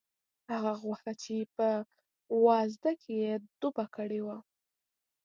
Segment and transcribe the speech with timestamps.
[0.51, 1.67] هغه غوښه چې په
[2.45, 4.37] وازده کې یې ډوبه کړې وه.